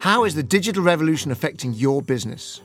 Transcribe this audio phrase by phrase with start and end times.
[0.00, 2.62] How is the digital revolution affecting your business?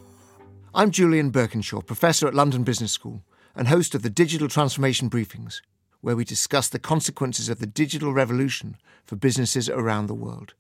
[0.74, 3.24] I'm Julian Birkinshaw, professor at London Business School
[3.58, 5.60] and host of the Digital Transformation Briefings,
[6.00, 10.54] where we discuss the consequences of the digital revolution for businesses around the world.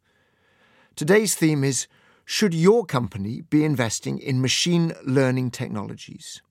[0.97, 1.87] Today's theme is
[2.25, 6.41] Should your company be investing in machine learning technologies?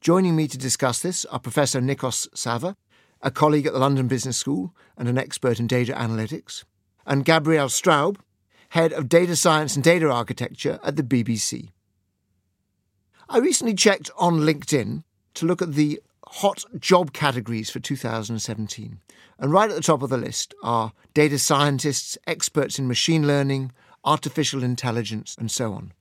[0.00, 2.76] Joining me to discuss this are Professor Nikos Savva,
[3.20, 6.64] a colleague at the London Business School and an expert in data analytics,
[7.04, 8.16] and Gabriel Straub,
[8.70, 11.70] Head of Data Science and Data Architecture at the BBC.
[13.28, 15.02] I recently checked on LinkedIn
[15.34, 19.00] to look at the hot job categories for 2017.
[19.40, 23.72] And right at the top of the list are data scientists, experts in machine learning,
[24.04, 25.92] artificial intelligence, and so on.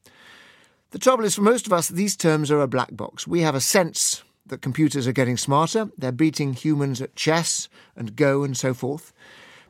[0.91, 3.25] The trouble is, for most of us, these terms are a black box.
[3.25, 8.15] We have a sense that computers are getting smarter, they're beating humans at chess and
[8.15, 9.11] Go and so forth.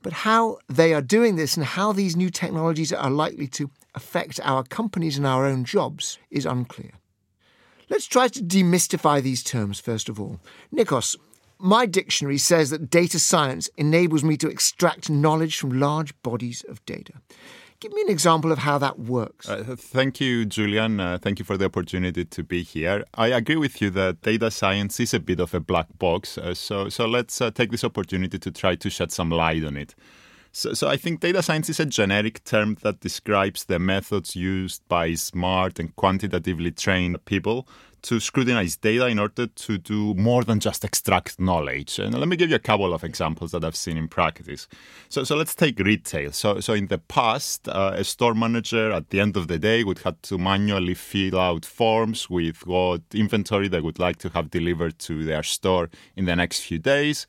[0.02, 4.39] But how they are doing this and how these new technologies are likely to affect
[4.44, 6.92] our companies and our own jobs is unclear.
[7.89, 10.39] Let's try to demystify these terms first of all.
[10.73, 11.16] Nikos,
[11.58, 16.86] my dictionary says that data science enables me to extract knowledge from large bodies of
[16.86, 17.14] data.
[17.81, 19.47] Give me an example of how that works.
[19.47, 20.99] Uh, thank you, Julian.
[20.99, 23.05] Uh, thank you for the opportunity to be here.
[23.13, 26.38] I agree with you that data science is a bit of a black box.
[26.38, 29.77] Uh, so, so let's uh, take this opportunity to try to shed some light on
[29.77, 29.95] it.
[30.52, 34.86] So, so I think data science is a generic term that describes the methods used
[34.89, 37.66] by smart and quantitatively trained people
[38.03, 42.00] to scrutinize data in order to do more than just extract knowledge.
[42.00, 44.67] And let me give you a couple of examples that I've seen in practice.
[45.09, 46.31] So, so let's take retail.
[46.31, 49.83] So, so in the past, uh, a store manager at the end of the day
[49.83, 54.50] would have to manually fill out forms with what inventory they would like to have
[54.50, 57.27] delivered to their store in the next few days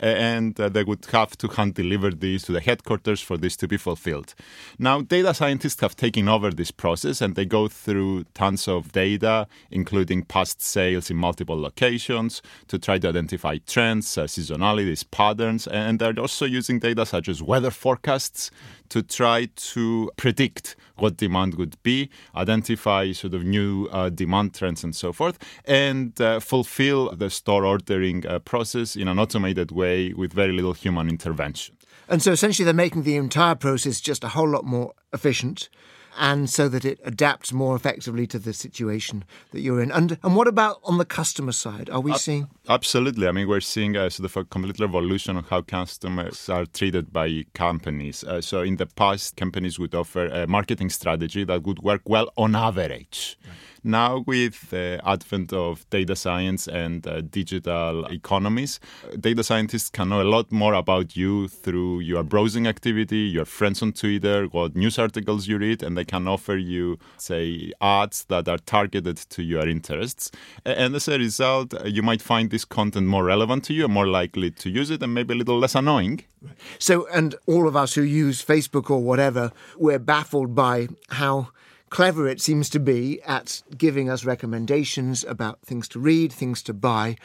[0.00, 3.68] and uh, they would have to hand deliver these to the headquarters for this to
[3.68, 4.34] be fulfilled.
[4.78, 9.46] Now, data scientists have taken over this process and they go through tons of data,
[9.70, 15.98] including past sales in multiple locations, to try to identify trends, uh, seasonalities, patterns, and
[15.98, 18.50] they're also using data such as weather forecasts
[18.90, 24.84] to try to predict what demand would be, identify sort of new uh, demand trends
[24.84, 30.12] and so forth, and uh, fulfill the store ordering uh, process in an automated way
[30.12, 31.76] with very little human intervention.
[32.08, 35.68] And so essentially, they're making the entire process just a whole lot more efficient
[36.18, 39.90] and so that it adapts more effectively to the situation that you're in.
[39.90, 41.90] And and what about on the customer side?
[41.90, 42.48] Are we uh, seeing?
[42.68, 43.26] Absolutely.
[43.26, 47.12] I mean, we're seeing a sort of a complete revolution of how customers are treated
[47.12, 48.24] by companies.
[48.24, 52.32] Uh, so in the past, companies would offer a marketing strategy that would work well
[52.36, 53.38] on average.
[53.44, 58.80] Right now, with the advent of data science and uh, digital economies,
[59.18, 63.82] data scientists can know a lot more about you through your browsing activity, your friends
[63.82, 68.48] on Twitter, what news articles you read, and they can offer you, say, ads that
[68.48, 70.30] are targeted to your interests.
[70.64, 74.50] And as a result, you might find this content more relevant to you more likely
[74.50, 76.24] to use it and maybe a little less annoying.
[76.78, 81.48] So, and all of us who use Facebook or whatever, we're baffled by how
[81.90, 86.72] clever it seems to be at giving us recommendations about things to read, things to
[86.72, 87.16] buy.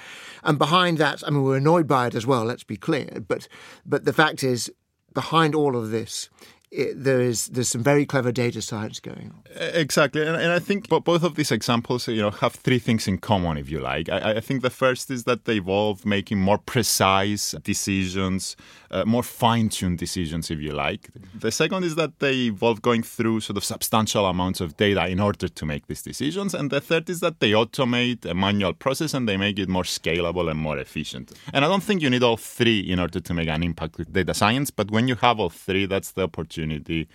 [0.44, 3.24] And behind that, I mean, we're annoyed by it as well, let's be clear.
[3.28, 3.48] But,
[3.86, 4.72] but the fact is,
[5.14, 6.30] behind all of this
[6.76, 9.42] it, there is there's some very clever data science going on.
[9.74, 13.18] Exactly, and, and I think both of these examples, you know, have three things in
[13.18, 14.10] common, if you like.
[14.10, 18.58] I, I think the first is that they involve making more precise decisions,
[18.92, 21.10] uh, more fine-tuned decisions, if you like.
[21.34, 25.20] The second is that they involve going through sort of substantial amounts of data in
[25.20, 29.14] order to make these decisions, and the third is that they automate a manual process
[29.14, 31.32] and they make it more scalable and more efficient.
[31.54, 34.12] And I don't think you need all three in order to make an impact with
[34.12, 37.08] data science, but when you have all three, that's the opportunity opportunity.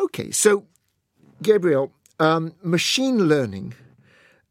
[0.00, 0.64] Okay, so
[1.42, 3.74] Gabriel, um, machine learning.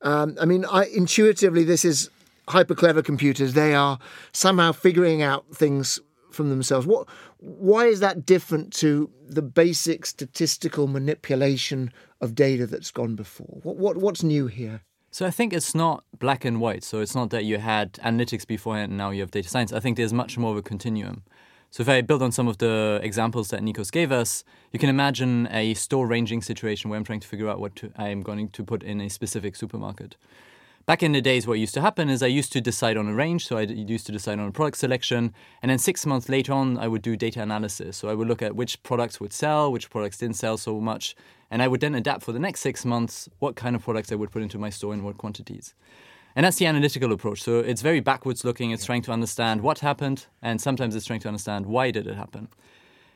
[0.01, 2.09] Um, I mean, I, intuitively, this is
[2.47, 3.53] hyper clever computers.
[3.53, 3.99] They are
[4.31, 5.99] somehow figuring out things
[6.31, 6.85] from themselves.
[6.85, 7.07] What?
[7.39, 13.59] Why is that different to the basic statistical manipulation of data that's gone before?
[13.63, 14.81] What, what what's new here?
[15.11, 16.83] So I think it's not black and white.
[16.83, 19.71] So it's not that you had analytics beforehand and now you have data science.
[19.71, 21.23] I think there's much more of a continuum.
[21.69, 24.89] So if I build on some of the examples that Nikos gave us, you can
[24.89, 28.49] imagine a store ranging situation where I'm trying to figure out what to, I'm going
[28.49, 30.15] to put in a specific supermarket.
[30.85, 33.13] Back in the days, what used to happen is I used to decide on a
[33.13, 36.53] range, so I used to decide on a product selection, and then six months later
[36.53, 37.97] on, I would do data analysis.
[37.97, 41.13] So I would look at which products would sell, which products didn't sell so much,
[41.51, 44.15] and I would then adapt for the next six months what kind of products I
[44.15, 45.73] would put into my store in what quantities.
[46.37, 47.41] And that's the analytical approach.
[47.41, 48.69] So it's very backwards looking.
[48.69, 52.15] It's trying to understand what happened, and sometimes it's trying to understand why did it
[52.15, 52.49] happen.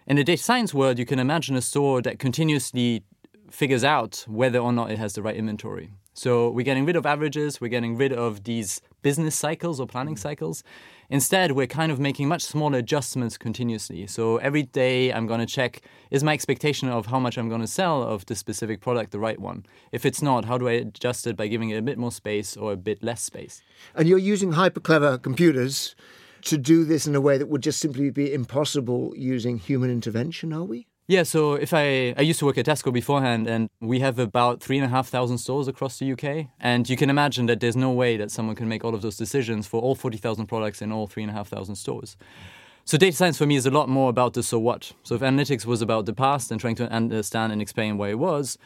[0.08, 3.04] In the data science world, you can imagine a store that continuously
[3.52, 5.92] figures out whether or not it has the right inventory.
[6.22, 10.14] So we're getting rid of averages, we're getting rid of these business cycles or planning
[10.14, 10.20] mm.
[10.20, 10.64] cycles.
[11.10, 14.06] Instead, we're kind of making much smaller adjustments continuously.
[14.06, 15.82] So every day I'm going to check
[16.12, 19.18] is my expectation of how much I'm going to sell of this specific product the
[19.18, 19.66] right one?
[19.92, 22.56] If it's not, how do I adjust it by giving it a bit more space
[22.56, 23.64] or a bit less space?
[23.96, 25.96] And you're using hyper clever computers
[26.44, 30.54] to do this in a way that would just simply be impossible using human intervention,
[30.54, 30.86] are we?
[31.08, 34.62] Yeah, so if I I used to work at Tesco beforehand, and we have about
[34.62, 37.76] three and a half thousand stores across the UK, and you can imagine that there's
[37.76, 40.82] no way that someone can make all of those decisions for all forty thousand products
[40.82, 42.16] in all three and a half thousand stores.
[42.86, 44.94] So data science for me is a lot more about the so what.
[45.04, 48.20] So if analytics was about the past and trying to understand and explain why it
[48.20, 48.58] was,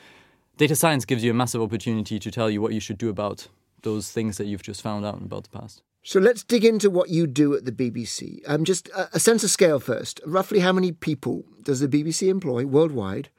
[0.58, 3.48] data science gives you a massive opportunity to tell you what you should do about
[3.86, 5.82] those things that you've just found out about the past.
[6.04, 8.42] So let's dig into what you do at the BBC.
[8.48, 10.20] Um, just a, a sense of scale first.
[10.26, 13.30] Roughly how many people does the BBC employ worldwide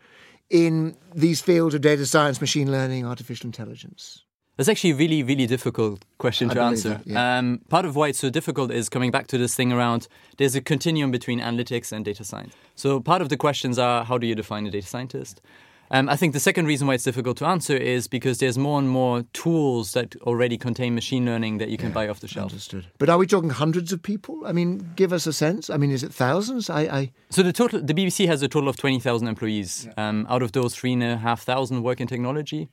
[0.51, 4.25] in these fields of data science, machine learning, artificial intelligence?
[4.57, 6.89] That's actually a really, really difficult question I to answer.
[6.89, 7.39] that, yeah.
[7.39, 10.09] um, part of why it's so difficult is coming back to this thing around
[10.39, 12.55] there's a continuum between analytics and data science.
[12.75, 15.43] So part of the questions are how do you define a data scientist?
[15.91, 18.79] Um, I think the second reason why it's difficult to answer is because there's more
[18.79, 22.51] and more tools that already contain machine learning that you can buy off the shelf.
[22.51, 22.87] Understood.
[22.99, 24.43] But are we talking hundreds of people?
[24.45, 25.71] I mean, give us a sense.
[25.71, 26.69] I mean, is it thousands?
[26.69, 29.89] I, I So the total, the BBC has a total of twenty thousand employees.
[29.97, 32.69] Um, out of those, three and a half thousand work in technology.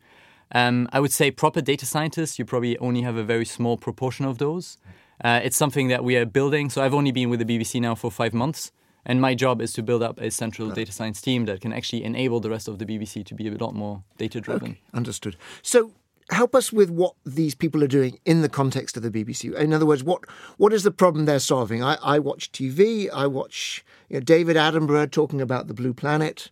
[0.52, 4.26] Um, I would say proper data scientists, you probably only have a very small proportion
[4.26, 4.78] of those.
[5.24, 6.70] Uh, it's something that we are building.
[6.70, 8.72] So I've only been with the BBC now for five months,
[9.06, 12.04] and my job is to build up a central data science team that can actually
[12.04, 14.72] enable the rest of the BBC to be a lot more data driven.
[14.72, 15.36] Okay, understood.
[15.62, 15.92] So
[16.30, 19.54] help us with what these people are doing in the context of the BBC.
[19.56, 20.22] In other words, what
[20.58, 21.84] what is the problem they're solving?
[21.84, 23.10] I, I watch TV.
[23.14, 26.50] I watch you know, David Attenborough talking about the blue planet.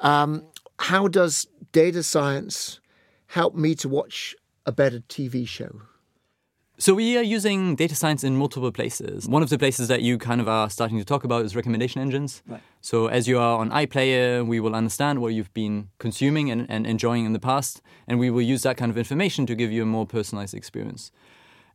[0.00, 0.44] Um,
[0.78, 2.80] how does data science
[3.28, 5.80] help me to watch a better TV show?
[6.78, 9.26] So we are using data science in multiple places.
[9.26, 12.02] One of the places that you kind of are starting to talk about is recommendation
[12.02, 12.42] engines.
[12.46, 12.60] Right.
[12.82, 16.86] So as you are on iPlayer, we will understand what you've been consuming and, and
[16.86, 19.84] enjoying in the past, and we will use that kind of information to give you
[19.84, 21.10] a more personalized experience.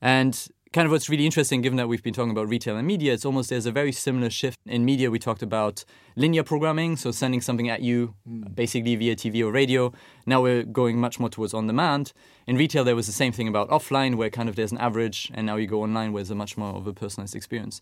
[0.04, 3.14] And kind of what's really interesting, given that we've been talking about retail and media,
[3.14, 5.12] it's almost there's a very similar shift in media.
[5.12, 5.84] We talked about
[6.16, 8.44] linear programming, so sending something at you hmm.
[8.54, 9.92] basically via TV or radio.
[10.26, 12.14] Now we're going much more towards on demand.
[12.48, 15.30] In retail, there was the same thing about offline, where kind of there's an average,
[15.34, 17.82] and now you go online, where there's a much more of a personalized experience.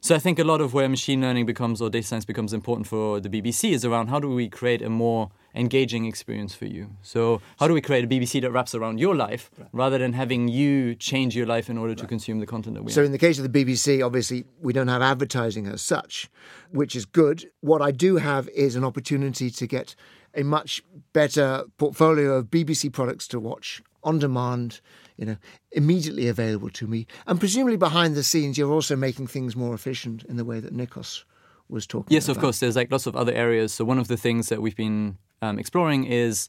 [0.00, 2.86] So I think a lot of where machine learning becomes or data science becomes important
[2.86, 6.90] for the BBC is around how do we create a more engaging experience for you.
[7.02, 10.48] So how do we create a BBC that wraps around your life rather than having
[10.48, 13.06] you change your life in order to consume the content that we So, have.
[13.06, 16.28] in the case of the BBC, obviously, we don't have advertising as such,
[16.70, 17.50] which is good.
[17.60, 19.94] What I do have is an opportunity to get
[20.34, 20.82] a much
[21.14, 24.80] better portfolio of BBC products to watch on demand,
[25.16, 25.36] you know,
[25.72, 27.06] immediately available to me.
[27.26, 30.76] And presumably behind the scenes, you're also making things more efficient in the way that
[30.76, 31.24] Nikos
[31.68, 32.12] was talking about.
[32.12, 32.36] Yes, about.
[32.36, 32.60] of course.
[32.60, 33.72] There's like lots of other areas.
[33.74, 35.16] So one of the things that we've been
[35.46, 36.48] um, exploring is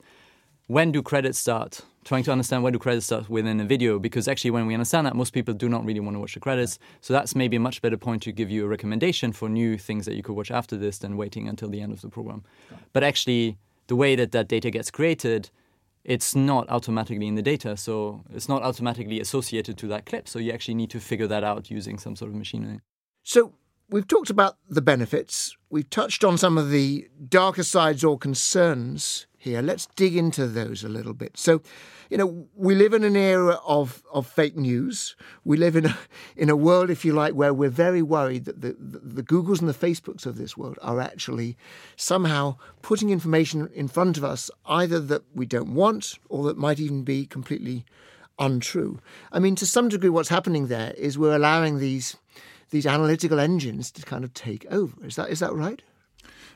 [0.68, 1.82] when do credits start?
[2.04, 5.06] Trying to understand when do credits start within a video, because actually, when we understand
[5.08, 6.80] that, most people do not really want to watch the credits.
[7.01, 10.06] So that's maybe a much better point to give you a recommendation for new things
[10.06, 12.44] that you could watch after this than waiting until the end of the program.
[12.94, 15.50] But actually, the way that that data gets created,
[16.04, 20.27] it's not automatically in the data, so it's not automatically associated to that clip.
[20.30, 22.82] So you actually need to figure that out using some sort of machine learning.
[23.24, 23.54] So
[23.89, 25.56] we've talked about the benefits.
[25.70, 29.62] We've touched on some of the darker sides or concerns here.
[29.62, 31.38] Let's dig into those a little bit.
[31.38, 31.62] So,
[32.10, 35.15] you know, we live in an era of, of fake news.
[35.44, 35.98] We live in a,
[36.36, 39.60] in a world, if you like, where we're very worried that the, the, the Googles
[39.60, 41.58] and the Facebooks of this world are actually
[41.96, 46.79] somehow putting information in front of us, either that we don't want or that might
[46.79, 47.86] even be completely
[48.39, 49.00] untrue.
[49.32, 52.15] I mean, to some degree, what's happening there is we're allowing these
[52.69, 55.05] these analytical engines to kind of take over.
[55.05, 55.81] Is that is that right?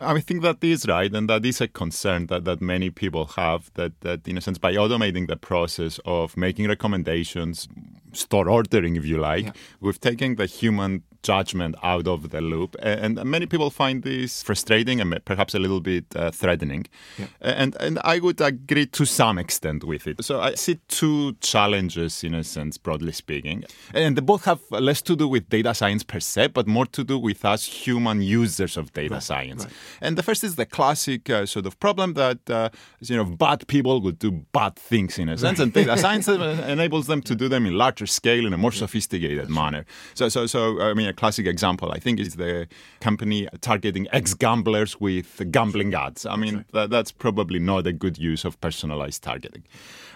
[0.01, 3.69] I think that is right, and that is a concern that, that many people have.
[3.75, 7.67] That, that, in a sense, by automating the process of making recommendations,
[8.11, 12.75] store ordering, if you like, we've taken the human judgment out of the loop.
[12.81, 16.87] And many people find this frustrating and perhaps a little bit uh, threatening.
[17.39, 20.23] And, and I would agree to some extent with it.
[20.23, 23.63] So I see two challenges, in a sense, broadly speaking.
[23.93, 27.03] And they both have less to do with data science per se, but more to
[27.03, 29.67] do with us human users of data science.
[30.01, 33.67] And the first is the classic uh, sort of problem that uh, you know bad
[33.67, 36.27] people would do bad things in a sense, and data science
[36.75, 39.85] enables them to do them in larger scale in a more sophisticated manner.
[40.13, 42.67] So, so, so I mean, a classic example, I think, is the
[42.99, 46.25] company targeting ex gamblers with gambling ads.
[46.25, 49.63] I mean, that, that's probably not a good use of personalized targeting.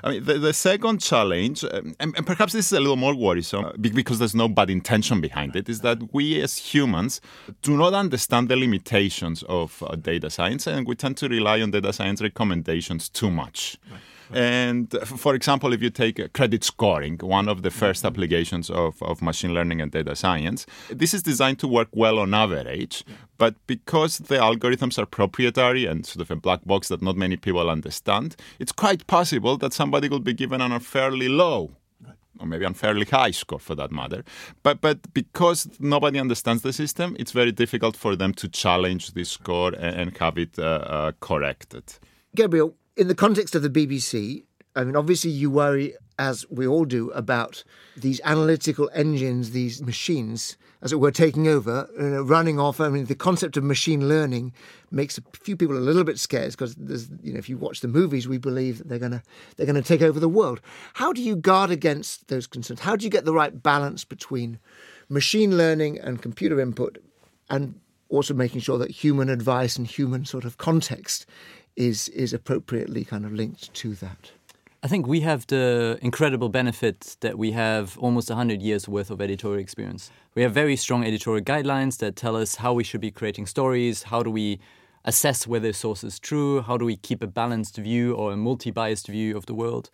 [0.03, 3.15] I mean, the, the second challenge, um, and, and, perhaps this is a little more
[3.15, 7.21] worrisome because there's no bad intention behind it, is that we as humans
[7.61, 11.71] do not understand the limitations of uh, data science and we tend to rely on
[11.71, 13.77] data science recommendations too much.
[13.91, 13.99] Right.
[14.34, 18.08] And for example, if you take credit scoring, one of the first mm-hmm.
[18.08, 22.34] applications of, of machine learning and data science, this is designed to work well on
[22.34, 23.03] average.
[23.38, 27.38] But because the algorithms are proprietary and sort of a black box that not many
[27.38, 31.72] people understand, it's quite possible that somebody will be given an unfairly low
[32.39, 34.24] or maybe unfairly high score for that matter.
[34.63, 39.29] But but because nobody understands the system, it's very difficult for them to challenge this
[39.29, 41.84] score and, and have it uh, uh, corrected.
[42.36, 44.43] Gabriel, in the context of the BBC,
[44.75, 47.63] I mean, obviously, you worry, as we all do, about
[47.95, 52.81] these analytical engines, these machines, as it were, taking over, know, running off.
[52.81, 54.53] I mean, the concept of machine learning
[54.91, 56.75] makes a few people a little bit scared because,
[57.21, 59.23] you know, if you watch the movies, we believe that they're going to
[59.55, 60.59] they're going to take over the world.
[60.93, 62.81] How do you guard against those concerns?
[62.81, 64.59] How do you get the right balance between
[65.07, 66.97] machine learning and computer input,
[67.49, 71.25] and also making sure that human advice and human sort of context
[71.75, 74.32] is is appropriately kind of linked to that.
[74.84, 79.20] I think we have the incredible benefit that we have almost 100 years worth of
[79.20, 80.12] editorial experience.
[80.36, 84.03] We have very strong editorial guidelines that tell us how we should be creating stories,
[84.03, 84.60] how do we
[85.03, 88.38] assess whether a source is true, how do we keep a balanced view or a
[88.38, 89.89] multi biased view of the world.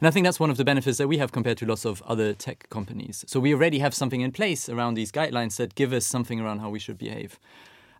[0.00, 2.02] And I think that's one of the benefits that we have compared to lots of
[2.02, 3.24] other tech companies.
[3.28, 6.58] So we already have something in place around these guidelines that give us something around
[6.58, 7.38] how we should behave.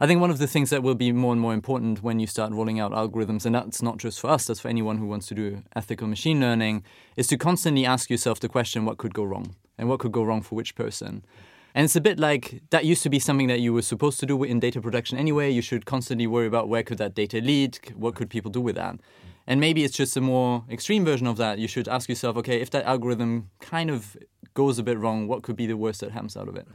[0.02, 2.26] I think one of the things that will be more and more important when you
[2.26, 5.28] start rolling out algorithms, and that's not just for us, that's for anyone who wants
[5.28, 6.82] to do ethical machine learning,
[7.14, 9.54] is to constantly ask yourself the question what could go wrong?
[9.78, 11.24] And what could go wrong for which person?
[11.72, 14.26] And it's a bit like that used to be something that you were supposed to
[14.26, 15.52] do in data protection anyway.
[15.52, 17.78] You should constantly worry about where could that data lead?
[17.94, 18.98] What could people do with that?
[19.46, 21.60] And maybe it's just a more extreme version of that.
[21.60, 24.16] You should ask yourself, okay, if that algorithm kind of
[24.54, 26.66] goes a bit wrong, what could be the worst that happens out of it?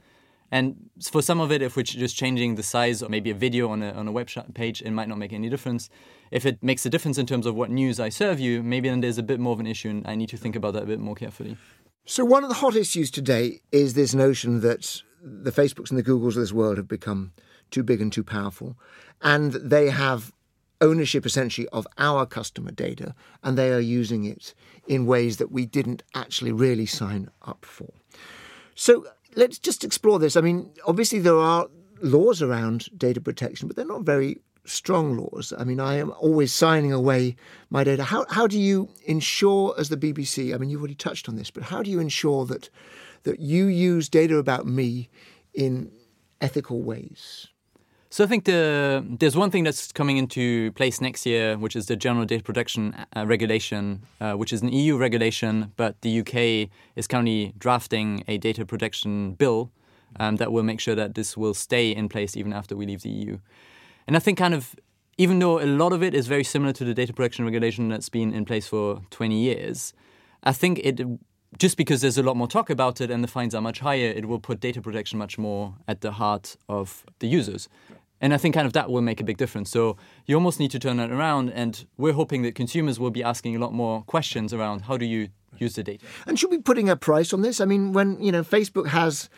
[0.52, 3.70] And for some of it, if we're just changing the size or maybe a video
[3.70, 5.90] on a, on a web page, it might not make any difference.
[6.32, 9.02] If it makes a difference in terms of what news I serve you, maybe then
[9.02, 10.88] there's a bit more of an issue and I need to think about that a
[10.88, 11.58] bit more carefully.
[12.06, 16.04] So, one of the hot issues today is this notion that the Facebooks and the
[16.04, 17.34] Googles of this world have become
[17.70, 18.78] too big and too powerful,
[19.22, 20.32] and they have
[20.80, 23.14] ownership essentially of our customer data,
[23.44, 24.54] and they are using it
[24.88, 27.92] in ways that we didn't actually really sign up for.
[28.74, 30.36] So, let's just explore this.
[30.36, 31.68] I mean, obviously there are
[32.02, 35.54] laws around data protection, but they're not very strong laws.
[35.58, 37.38] I mean, I am always signing away
[37.70, 38.04] my data.
[38.04, 40.54] How how do you ensure, as the BBC?
[40.54, 42.70] I mean, you've already touched on this, but how do you ensure that
[43.24, 45.10] that you use data about me
[45.54, 45.92] in
[46.42, 47.48] ethical ways?
[48.10, 51.88] So I think the, there's one thing that's coming into place next year, which is
[51.88, 56.70] the General Data Protection uh, Regulation, uh, which is an EU regulation, but the UK
[56.96, 59.72] is currently drafting a data protection bill
[60.20, 63.02] um, that will make sure that this will stay in place even after we leave
[63.02, 63.40] the EU.
[64.08, 64.74] And I think kind of
[65.18, 68.10] even though a lot of it is very similar to the data protection regulation that's
[68.10, 69.94] been in place for 20 years,
[70.44, 71.02] I think it
[71.58, 74.10] just because there's a lot more talk about it and the fines are much higher,
[74.10, 77.70] it will put data protection much more at the heart of the users.
[78.20, 79.70] And I think kind of that will make a big difference.
[79.70, 81.52] So you almost need to turn that around.
[81.52, 85.06] And we're hoping that consumers will be asking a lot more questions around how do
[85.06, 86.04] you use the data.
[86.26, 87.62] And should we be putting a price on this?
[87.62, 89.30] I mean, when, you know, Facebook has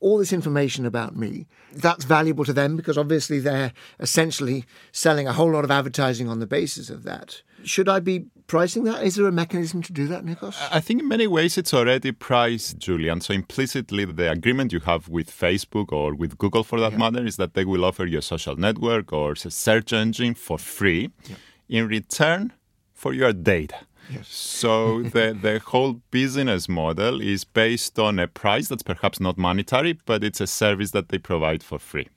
[0.00, 1.46] all this information about me.
[1.72, 6.38] That's valuable to them because obviously they're essentially selling a whole lot of advertising on
[6.38, 7.42] the basis of that.
[7.68, 9.04] Should I be pricing that?
[9.04, 10.56] Is there a mechanism to do that, Nikos?
[10.72, 13.20] I think in many ways it's already priced, Julian.
[13.20, 16.98] So implicitly, the agreement you have with Facebook or with Google, for that yeah.
[16.98, 20.58] matter, is that they will offer you a social network or a search engine for
[20.58, 21.36] free yeah.
[21.68, 22.52] in return
[22.94, 23.76] for your data.
[24.10, 24.28] Yes.
[24.28, 29.98] So the, the whole business model is based on a price that's perhaps not monetary,
[30.06, 32.08] but it's a service that they provide for free.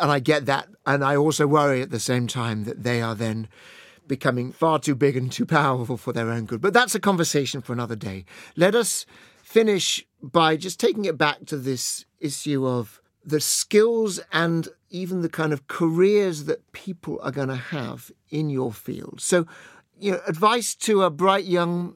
[0.00, 0.68] And I get that.
[0.84, 3.48] And I also worry at the same time that they are then
[4.08, 6.60] becoming far too big and too powerful for their own good.
[6.60, 8.24] But that's a conversation for another day.
[8.56, 9.06] Let us
[9.42, 15.28] finish by just taking it back to this issue of the skills and even the
[15.28, 19.20] kind of careers that people are going to have in your field.
[19.20, 19.46] So,
[19.98, 21.94] you know, advice to a bright young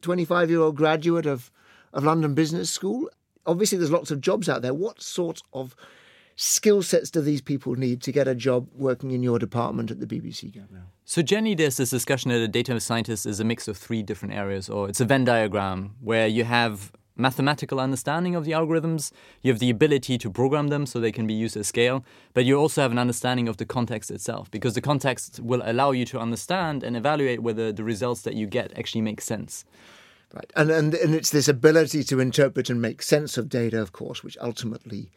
[0.00, 1.50] 25 year old graduate of,
[1.92, 3.08] of London Business School.
[3.46, 4.74] Obviously, there's lots of jobs out there.
[4.74, 5.74] What sort of
[6.36, 10.00] skill sets do these people need to get a job working in your department at
[10.00, 10.84] the BBC, Gabriel?
[11.04, 14.34] So, generally, there's this discussion that a data scientist is a mix of three different
[14.34, 19.12] areas, or it's a Venn diagram where you have mathematical understanding of the algorithms,
[19.42, 22.44] you have the ability to program them so they can be used at scale, but
[22.44, 26.04] you also have an understanding of the context itself because the context will allow you
[26.06, 29.64] to understand and evaluate whether the results that you get actually make sense.
[30.34, 30.50] Right.
[30.56, 34.24] And, and, and it's this ability to interpret and make sense of data, of course,
[34.24, 35.10] which ultimately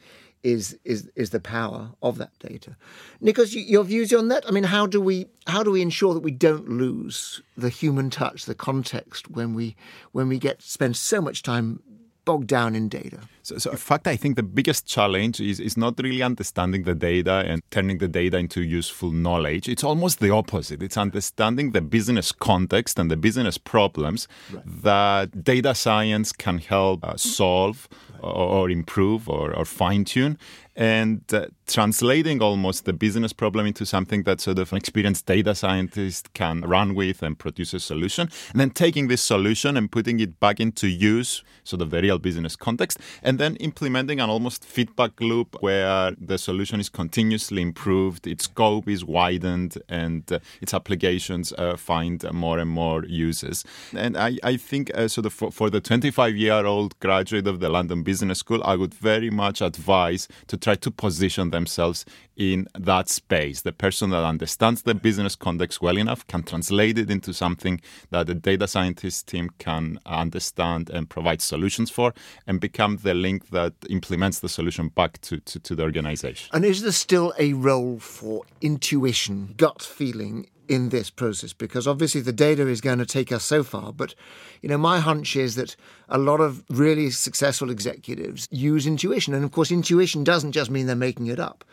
[0.44, 2.76] is is is the power of that data.
[3.22, 4.48] Nikos, your views on that?
[4.48, 8.10] I mean, how do we how do we ensure that we don't lose the human
[8.10, 9.76] touch, the context when we
[10.12, 11.82] when we get spend so much time
[12.26, 13.22] bogged down in data?
[13.46, 16.96] So, so, in fact, I think the biggest challenge is, is not really understanding the
[16.96, 19.70] data and turning the data into useful knowledge.
[19.70, 20.82] It's almost the opposite.
[20.82, 24.64] It's understanding the business context and the business problems right.
[24.82, 27.88] that data science can help uh, solve
[28.20, 30.40] or, or, improve or, or fine tune
[30.76, 35.56] and uh, translating almost the business problem into something that sort of an experienced data
[35.56, 40.20] scientist can run with and produce a solution, and then taking this solution and putting
[40.20, 44.64] it back into use, sort of the real business context, and then implementing an almost
[44.64, 50.74] feedback loop where the solution is continuously improved, its scope is widened, and uh, its
[50.74, 53.64] applications uh, find more and more uses.
[53.94, 57.60] And I, I think, uh, sort of for, for the 25 year old graduate of
[57.60, 62.68] the London Business School, I would very much advise to try to position themselves in
[62.78, 63.62] that space.
[63.62, 68.28] The person that understands the business context well enough can translate it into something that
[68.28, 72.14] the data scientist team can understand and provide solutions for
[72.46, 76.50] and become the link that implements the solution back to, to, to the organization.
[76.54, 82.22] And is there still a role for intuition, gut feeling in this process because obviously
[82.22, 83.94] the data is going to take us so far.
[83.94, 84.16] But,
[84.62, 85.76] you know, my hunch is that
[86.10, 89.34] a lot of really successful executives use intuition.
[89.34, 91.64] And of course, intuition doesn't just mean they're making it up.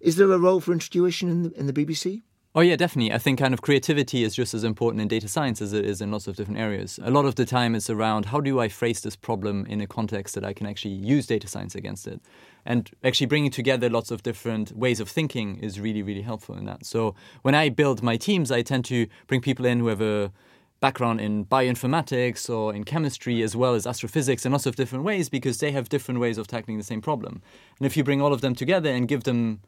[0.00, 2.22] Is there a role for intuition in the, in the BBC?
[2.54, 3.14] Oh, yeah, definitely.
[3.14, 6.02] I think kind of creativity is just as important in data science as it is
[6.02, 7.00] in lots of different areas.
[7.02, 9.86] A lot of the time it's around how do I phrase this problem in a
[9.86, 12.20] context that I can actually use data science against it.
[12.66, 16.66] And actually bringing together lots of different ways of thinking is really, really helpful in
[16.66, 16.84] that.
[16.84, 20.30] So when I build my teams, I tend to bring people in who have a
[20.78, 25.30] background in bioinformatics or in chemistry as well as astrophysics in lots of different ways
[25.30, 27.40] because they have different ways of tackling the same problem.
[27.78, 29.60] And if you bring all of them together and give them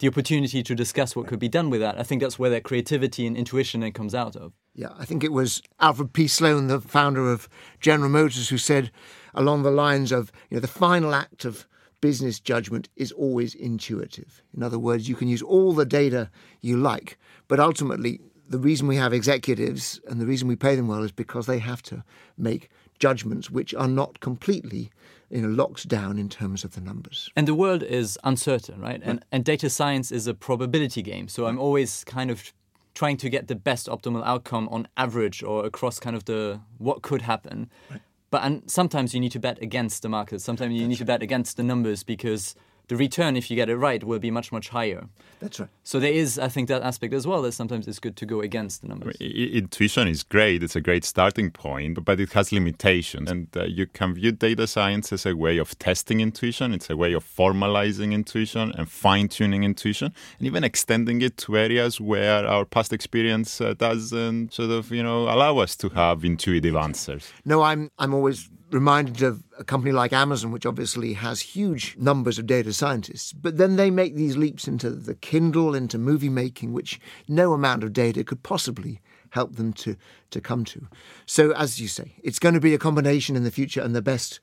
[0.00, 1.98] the opportunity to discuss what could be done with that.
[1.98, 4.52] I think that's where that creativity and intuition it comes out of.
[4.74, 6.26] Yeah, I think it was Alfred P.
[6.26, 7.48] Sloan, the founder of
[7.80, 8.90] General Motors, who said
[9.34, 11.66] along the lines of, you know, the final act of
[12.00, 14.42] business judgment is always intuitive.
[14.56, 18.88] In other words, you can use all the data you like, but ultimately the reason
[18.88, 22.04] we have executives and the reason we pay them well is because they have to
[22.36, 24.90] make judgments which are not completely
[25.30, 27.30] you know, locked down in terms of the numbers.
[27.36, 29.00] And the world is uncertain, right?
[29.02, 31.28] And, and data science is a probability game.
[31.28, 32.52] So I'm always kind of
[32.94, 37.02] trying to get the best optimal outcome on average or across kind of the what
[37.02, 37.70] could happen.
[37.88, 38.00] Right.
[38.32, 40.40] But and sometimes you need to bet against the market.
[40.40, 42.56] Sometimes you That's need to bet against the numbers because
[42.90, 45.06] the return, if you get it right, will be much, much higher.
[45.38, 45.68] That's right.
[45.84, 48.40] So there is, I think, that aspect as well that sometimes it's good to go
[48.40, 49.16] against the numbers.
[49.20, 50.64] Intuition is great.
[50.64, 53.30] It's a great starting point, but it has limitations.
[53.30, 56.74] And uh, you can view data science as a way of testing intuition.
[56.74, 61.56] It's a way of formalizing intuition and fine tuning intuition, and even extending it to
[61.56, 66.24] areas where our past experience uh, doesn't sort of, you know, allow us to have
[66.24, 67.32] intuitive answers.
[67.44, 72.38] No, I'm, I'm always reminded of a company like Amazon, which obviously has huge numbers
[72.38, 73.32] of data scientists.
[73.32, 77.84] But then they make these leaps into the Kindle, into movie making, which no amount
[77.84, 79.96] of data could possibly help them to,
[80.30, 80.88] to come to.
[81.26, 84.02] So, as you say, it's going to be a combination in the future, and the
[84.02, 84.40] best,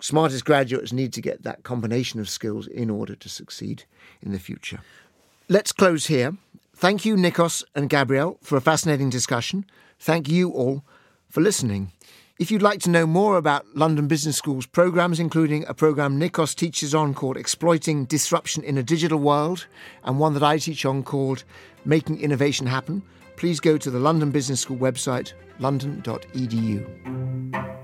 [0.00, 3.84] smartest graduates need to get that combination of skills in order to succeed
[4.22, 4.80] in the future.
[5.48, 6.36] Let's close here.
[6.74, 9.66] Thank you, Nikos and Gabriel, for a fascinating discussion.
[9.98, 10.84] Thank you all
[11.28, 11.92] for listening.
[12.40, 16.54] If you'd like to know more about London Business School's programmes, including a programme Nikos
[16.54, 19.66] teaches on called Exploiting Disruption in a Digital World,
[20.04, 21.44] and one that I teach on called
[21.84, 23.02] Making Innovation Happen,
[23.36, 27.79] please go to the London Business School website, london.edu.